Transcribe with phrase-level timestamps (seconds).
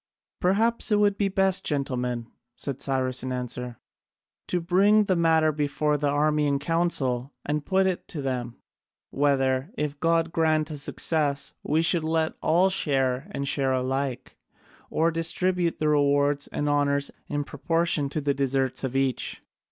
[0.39, 2.25] "Perhaps it would be best, gentlemen,"
[2.57, 3.77] said Cyrus in answer,
[4.47, 8.55] "to bring the matter before the army in council and put it to them,
[9.11, 14.37] whether, if God grant us success, we should let all share and share alike,
[14.89, 19.43] or distribute the rewards and honours in proportion to the deserts of each."